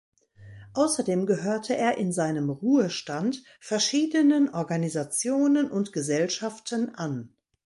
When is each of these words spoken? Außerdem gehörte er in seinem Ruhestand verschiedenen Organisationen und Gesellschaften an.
Außerdem 0.73 1.27
gehörte 1.27 1.77
er 1.77 1.99
in 1.99 2.11
seinem 2.11 2.49
Ruhestand 2.49 3.43
verschiedenen 3.59 4.51
Organisationen 4.51 5.69
und 5.69 5.93
Gesellschaften 5.93 6.89
an. 6.95 7.35